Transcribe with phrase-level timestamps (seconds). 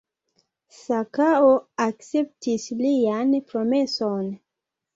[0.77, 1.51] Sakao
[1.87, 4.29] akceptis lian promeson.